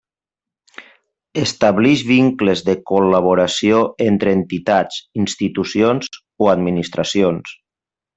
[1.41, 6.11] Estableix vincles de col·laboració entre entitats, institucions
[6.47, 7.55] o administracions.